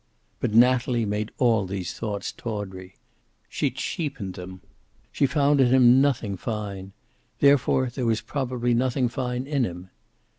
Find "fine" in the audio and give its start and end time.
6.37-6.91, 9.09-9.45